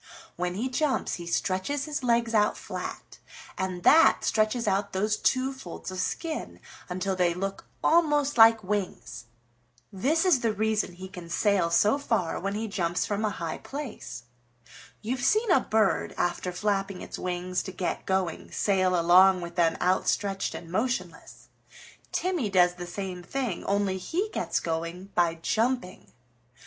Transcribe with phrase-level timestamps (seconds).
[0.35, 3.19] "When he jumps he stretches his legs out flat,
[3.55, 9.25] and that stretches out those two folds of skin until they look almost like wings.
[9.93, 13.59] This is the reason he can sail so far when he jumps from a high
[13.59, 14.23] place.
[15.03, 19.77] You've seen a bird, after flapping its wings to get going, sail along with them
[19.79, 21.49] outstretched and motionless.
[22.11, 26.11] Timmy does the same thing, only he gets going by jumping.